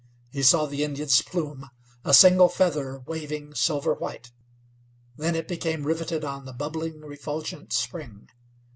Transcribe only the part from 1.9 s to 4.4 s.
a single feather waving silver white.